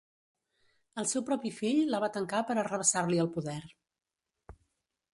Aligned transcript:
El 1.01 1.07
seu 1.11 1.25
propi 1.27 1.51
fill 1.59 1.83
la 1.95 2.01
va 2.05 2.11
tancar 2.17 2.41
per 2.49 2.57
arrabassar-li 2.65 3.23
el 3.27 3.33
poder. 3.39 3.63